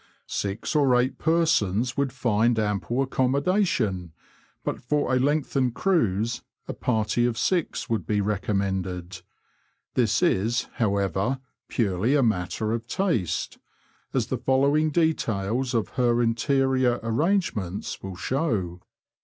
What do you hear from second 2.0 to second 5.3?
find ample accommodation, but for a